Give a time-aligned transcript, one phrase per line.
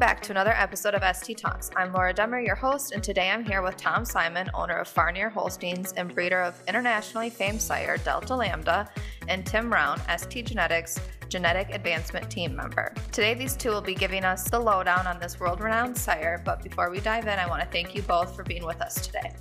[0.00, 1.70] back to another episode of ST Talks.
[1.76, 5.30] I'm Laura Demmer, your host, and today I'm here with Tom Simon, owner of Farnear
[5.30, 8.88] Holsteins and breeder of internationally famed sire Delta Lambda,
[9.28, 12.94] and Tim Rauen, ST Genetics genetic advancement team member.
[13.12, 16.62] Today, these two will be giving us the lowdown on this world renowned sire, but
[16.62, 19.34] before we dive in, I want to thank you both for being with us today.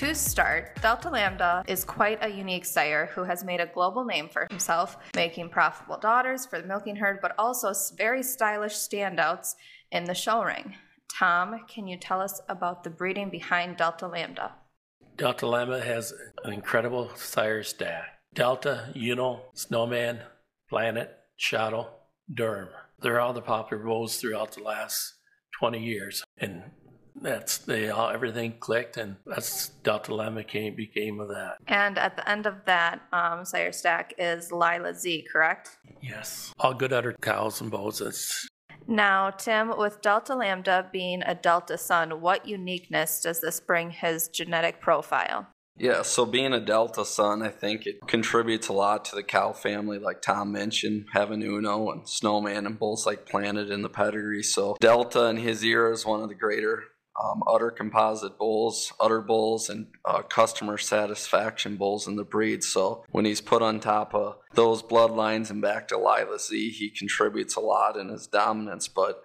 [0.00, 4.30] To start, Delta Lambda is quite a unique sire who has made a global name
[4.30, 9.56] for himself, making profitable daughters for the milking herd, but also very stylish standouts
[9.92, 10.74] in the show ring.
[11.12, 14.54] Tom, can you tell us about the breeding behind Delta Lambda?
[15.18, 16.14] Delta Lambda has
[16.44, 18.04] an incredible sire stack.
[18.32, 20.20] Delta, Uno, Snowman,
[20.70, 21.88] Planet, Shadow,
[22.32, 22.70] Durham.
[23.00, 25.16] They're all the popular bulls throughout the last
[25.58, 26.24] 20 years.
[26.38, 26.62] And
[27.20, 31.56] that's they all everything clicked and that's delta lambda came became of that.
[31.66, 35.78] And at the end of that um, sire stack is Lila Z correct?
[36.00, 36.52] Yes.
[36.58, 38.48] All good udder cows and bulls it's
[38.86, 44.28] now tim with delta lambda being a delta son what uniqueness does this bring his
[44.28, 45.46] genetic profile?
[45.80, 49.54] Yeah, so being a Delta son, I think it contributes a lot to the cow
[49.54, 54.42] family, like Tom mentioned, having Uno and Snowman and bulls like Planet in the pedigree.
[54.42, 56.84] So Delta in his era is one of the greater
[57.18, 57.42] um,
[57.76, 62.62] composite bulls, udder bulls, and uh, customer satisfaction bulls in the breed.
[62.62, 66.90] So when he's put on top of those bloodlines and back to Lila Z, he
[66.90, 68.88] contributes a lot in his dominance.
[68.88, 69.20] But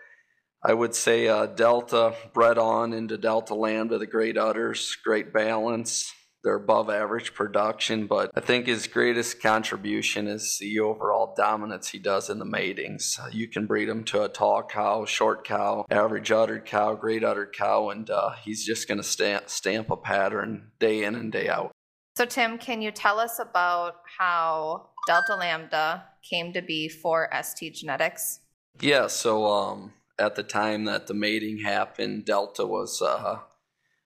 [0.63, 5.31] I would say uh, Delta bred on into Delta Land Lambda, the great udders, great
[5.31, 6.11] balance,
[6.45, 11.99] they're above average production, but I think his greatest contribution is the overall dominance he
[11.99, 13.19] does in the matings.
[13.31, 17.53] You can breed him to a tall cow, short cow, average uddered cow, great uddered
[17.53, 21.49] cow, and uh, he's just going to stamp, stamp a pattern day in and day
[21.49, 21.71] out.
[22.17, 27.75] So, Tim, can you tell us about how Delta Lambda came to be for ST
[27.75, 28.39] Genetics?
[28.79, 33.39] Yeah, so um, at the time that the mating happened, Delta was uh,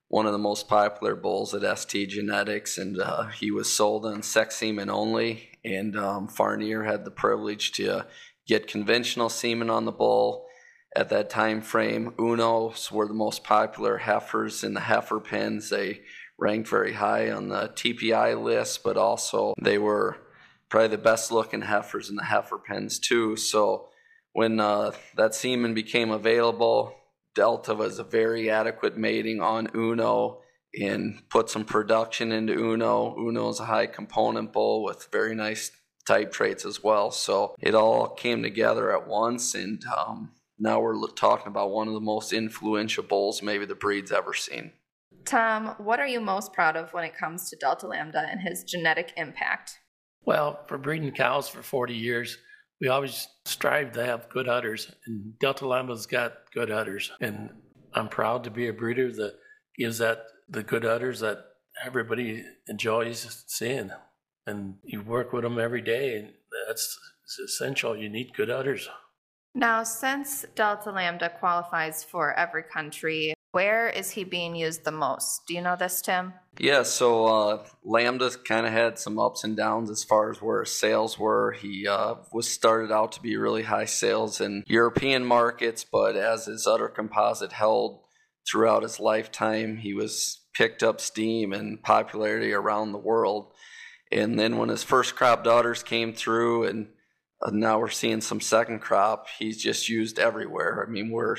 [0.09, 4.24] one of the most popular bulls at ST Genetics, and uh, he was sold on
[4.24, 5.52] sex semen only.
[5.64, 8.06] And um, Farnear had the privilege to
[8.48, 10.48] get conventional semen on the bull
[10.96, 12.12] at that time frame.
[12.18, 15.69] Unos were the most popular heifers in the heifer pens.
[15.69, 16.02] They
[16.40, 20.18] ranked very high on the TPI list, but also they were
[20.69, 23.36] probably the best looking heifers in the heifer pens too.
[23.36, 23.90] So
[24.34, 26.96] when uh, that semen became available,
[27.40, 30.42] Delta was a very adequate mating on Uno
[30.78, 33.16] and put some production into Uno.
[33.18, 35.72] Uno is a high component bull with very nice
[36.06, 37.12] type traits as well.
[37.12, 41.94] So it all came together at once, and um, now we're talking about one of
[41.94, 44.74] the most influential bulls maybe the breed's ever seen.
[45.24, 48.66] Tom, what are you most proud of when it comes to Delta Lambda and his
[48.66, 49.80] genetic impact?
[50.26, 52.38] Well, for breeding cows for 40 years,
[52.82, 57.12] we always strive to have good udders, and Delta Lambda's got good udders.
[57.20, 57.50] And
[57.94, 59.36] I'm proud to be a breeder that
[59.78, 61.40] gives that the good udders that
[61.84, 63.92] everybody enjoys seeing.
[64.48, 66.34] And you work with them every day, and
[66.68, 66.98] that's
[67.44, 67.96] essential.
[67.98, 68.90] You need good udders.
[69.56, 75.42] Now, since Delta Lambda qualifies for every country, where is he being used the most?
[75.48, 76.34] Do you know this, Tim?
[76.60, 80.66] Yeah, so uh, Lambda kind of had some ups and downs as far as where
[80.66, 81.54] sales were.
[81.54, 86.46] He uh, was started out to be really high sales in European markets, but as
[86.46, 88.02] his udder composite held
[88.50, 93.54] throughout his lifetime, he was picked up steam and popularity around the world.
[94.12, 96.88] And then when his first crop daughters came through, and
[97.42, 100.86] uh, now we're seeing some second crop, he's just used everywhere.
[100.86, 101.38] I mean, we're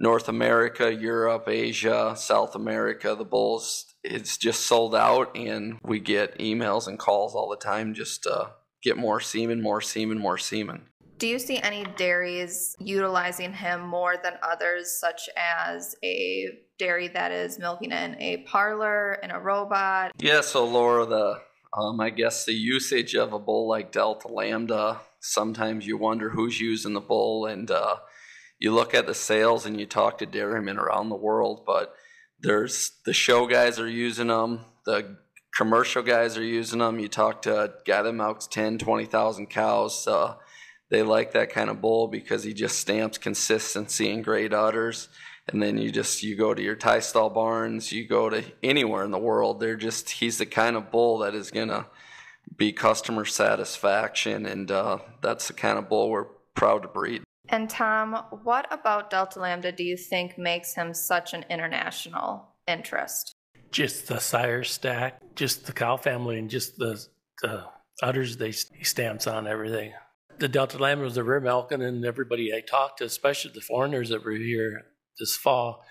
[0.00, 6.38] North America, Europe, Asia, South America, the bulls, it's just sold out, and we get
[6.38, 8.50] emails and calls all the time just to
[8.82, 10.82] get more semen, more semen, more semen.
[11.18, 16.48] Do you see any dairies utilizing him more than others, such as a
[16.78, 20.10] dairy that is milking in a parlor and a robot?
[20.18, 21.40] Yeah, so Laura, the
[21.74, 26.60] um, I guess the usage of a bull like Delta Lambda, sometimes you wonder who's
[26.60, 27.96] using the bull, and uh,
[28.62, 31.96] you look at the sales and you talk to dairymen around the world, but
[32.38, 35.16] there's the show guys are using them, the
[35.52, 37.00] commercial guys are using them.
[37.00, 40.06] You talk to a guy that milks 10, 20,000 cows.
[40.06, 40.36] Uh,
[40.90, 45.08] they like that kind of bull because he just stamps consistency and great udders.
[45.48, 49.04] And then you just you go to your tie stall barns, you go to anywhere
[49.04, 49.58] in the world.
[49.58, 51.86] They're just he's the kind of bull that is gonna
[52.56, 57.24] be customer satisfaction, and uh, that's the kind of bull we're proud to breed.
[57.52, 58.14] And Tom,
[58.44, 63.34] what about Delta Lambda do you think makes him such an international interest?
[63.70, 67.04] Just the sire stack, just the cow family, and just the,
[67.42, 67.64] the
[68.02, 69.92] udders they he stamps on everything.
[70.38, 74.24] The Delta Lambdas are rear milking, and everybody I talked to, especially the foreigners that
[74.24, 74.86] were here
[75.20, 75.84] this fall,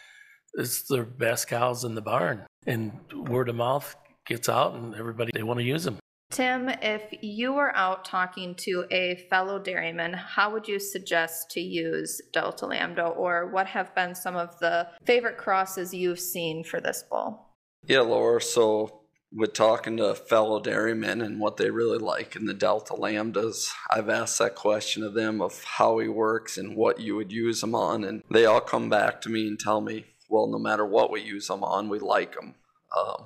[0.56, 2.48] it's the best cows in the barn.
[2.66, 2.92] And
[3.30, 6.00] word of mouth gets out, and everybody they want to use them.
[6.32, 11.60] Tim, if you were out talking to a fellow dairyman, how would you suggest to
[11.60, 16.80] use Delta Lambda, or what have been some of the favorite crosses you've seen for
[16.80, 17.50] this bull?
[17.86, 18.42] Yeah, Laura.
[18.42, 19.02] So
[19.34, 24.10] with talking to fellow dairymen and what they really like in the Delta Lambdas, I've
[24.10, 27.76] asked that question of them of how he works and what you would use him
[27.76, 31.12] on, and they all come back to me and tell me, well, no matter what
[31.12, 32.56] we use him on, we like him.
[32.98, 33.26] Um,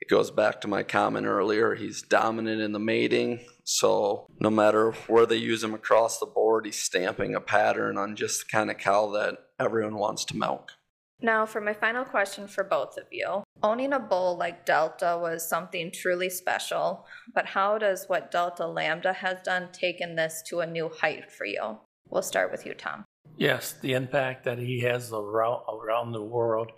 [0.00, 1.74] it goes back to my comment earlier.
[1.74, 6.66] He's dominant in the mating, so no matter where they use him across the board,
[6.66, 10.72] he's stamping a pattern on just the kind of cow that everyone wants to milk.
[11.20, 13.42] Now, for my final question for both of you.
[13.62, 19.14] Owning a bull like Delta was something truly special, but how does what Delta Lambda
[19.14, 21.78] has done taken this to a new height for you?
[22.10, 23.04] We'll start with you, Tom.
[23.38, 26.70] Yes, the impact that he has around, around the world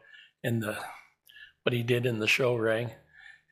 [0.44, 0.76] and the
[1.64, 2.92] what he did in the show ring,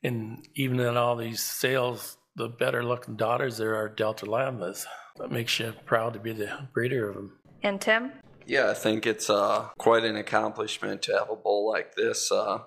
[0.03, 4.85] and even in all these sales, the better looking daughters there are Delta Lambdas.
[5.17, 7.39] That makes you proud to be the breeder of them.
[7.63, 8.13] And Tim?
[8.47, 12.59] Yeah, I think it's uh, quite an accomplishment to have a bull like this uh,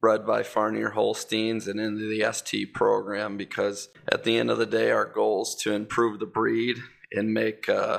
[0.00, 4.66] bred by Farnear Holsteins and into the ST program because at the end of the
[4.66, 6.76] day, our goal is to improve the breed
[7.12, 7.98] and make uh,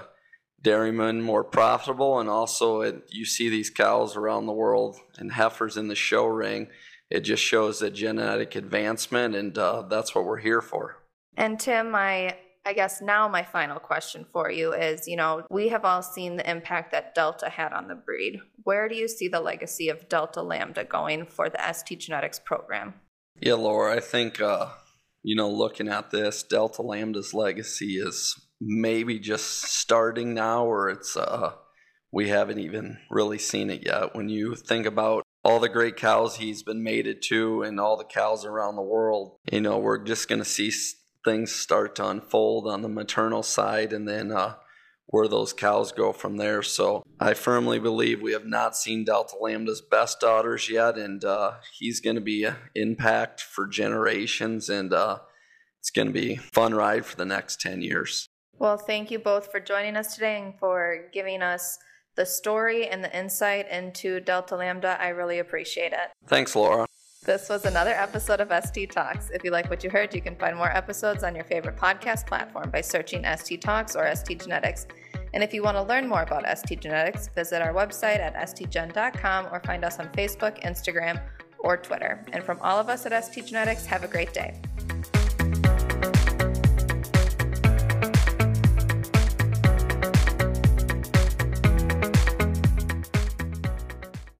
[0.61, 2.19] dairymen more profitable.
[2.19, 6.25] And also, it, you see these cows around the world and heifers in the show
[6.25, 6.67] ring.
[7.09, 10.97] It just shows that genetic advancement, and uh, that's what we're here for.
[11.35, 15.69] And Tim, I I guess now my final question for you is you know, we
[15.69, 18.39] have all seen the impact that Delta had on the breed.
[18.63, 22.95] Where do you see the legacy of Delta Lambda going for the ST Genetics program?
[23.39, 24.69] Yeah, Laura, I think, uh,
[25.23, 31.15] you know, looking at this, Delta Lambda's legacy is maybe just starting now, or it's,
[31.15, 31.51] uh,
[32.11, 34.15] we haven't even really seen it yet.
[34.15, 38.03] When you think about all the great cows he's been mated to and all the
[38.03, 40.69] cows around the world, you know, we're just going to see
[41.23, 44.55] things start to unfold on the maternal side and then uh,
[45.05, 46.61] where those cows go from there.
[46.61, 51.53] So I firmly believe we have not seen Delta Lambda's best daughters yet, and uh,
[51.79, 55.19] he's going to be an impact for generations, and uh,
[55.79, 58.27] it's going to be a fun ride for the next 10 years.
[58.59, 61.79] Well, thank you both for joining us today and for giving us
[62.17, 64.97] the story and the insight into Delta Lambda.
[64.99, 66.11] I really appreciate it.
[66.27, 66.87] Thanks, Laura.
[67.25, 69.29] This was another episode of ST Talks.
[69.29, 72.25] If you like what you heard, you can find more episodes on your favorite podcast
[72.25, 74.87] platform by searching ST Talks or ST Genetics.
[75.33, 79.47] And if you want to learn more about ST Genetics, visit our website at stgen.com
[79.51, 81.21] or find us on Facebook, Instagram,
[81.59, 82.25] or Twitter.
[82.31, 84.59] And from all of us at ST Genetics, have a great day.